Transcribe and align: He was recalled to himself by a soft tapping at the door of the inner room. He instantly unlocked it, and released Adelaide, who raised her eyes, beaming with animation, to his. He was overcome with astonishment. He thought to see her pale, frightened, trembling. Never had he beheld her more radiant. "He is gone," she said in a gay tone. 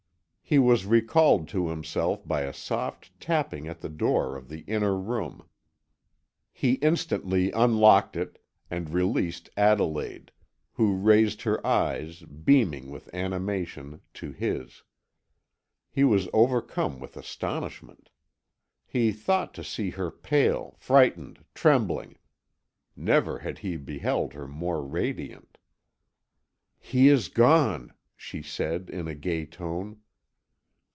He 0.43 0.59
was 0.59 0.85
recalled 0.85 1.47
to 1.47 1.69
himself 1.69 2.27
by 2.27 2.41
a 2.41 2.51
soft 2.51 3.17
tapping 3.21 3.69
at 3.69 3.79
the 3.79 3.87
door 3.87 4.35
of 4.35 4.49
the 4.49 4.65
inner 4.67 4.97
room. 4.97 5.47
He 6.51 6.73
instantly 6.81 7.51
unlocked 7.53 8.17
it, 8.17 8.37
and 8.69 8.89
released 8.89 9.49
Adelaide, 9.55 10.33
who 10.73 10.97
raised 10.97 11.43
her 11.43 11.65
eyes, 11.65 12.23
beaming 12.23 12.91
with 12.91 13.07
animation, 13.15 14.01
to 14.15 14.33
his. 14.33 14.83
He 15.89 16.03
was 16.03 16.27
overcome 16.33 16.99
with 16.99 17.15
astonishment. 17.15 18.09
He 18.85 19.13
thought 19.13 19.53
to 19.53 19.63
see 19.63 19.91
her 19.91 20.11
pale, 20.11 20.75
frightened, 20.79 21.45
trembling. 21.55 22.17
Never 22.93 23.39
had 23.39 23.59
he 23.59 23.77
beheld 23.77 24.33
her 24.33 24.49
more 24.49 24.85
radiant. 24.85 25.57
"He 26.77 27.07
is 27.07 27.29
gone," 27.29 27.93
she 28.17 28.41
said 28.41 28.89
in 28.91 29.07
a 29.07 29.15
gay 29.15 29.45
tone. 29.45 29.95